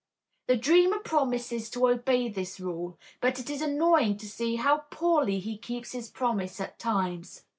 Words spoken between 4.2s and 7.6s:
see how poorly he keeps his promise at times.